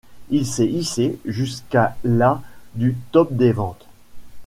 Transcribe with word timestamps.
Il 0.31 0.47
s'est 0.47 0.65
hissé 0.65 1.19
jusqu'à 1.25 1.95
la 2.03 2.41
du 2.73 2.97
Top 3.11 3.35
des 3.35 3.51
ventes. 3.51 3.85